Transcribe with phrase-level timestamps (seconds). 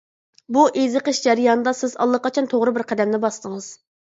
[0.55, 3.71] بۇ ئېزىقىش جەريانىدا سىز ئاللىقاچان توغرا بىر قەدەمنى باستىڭىز.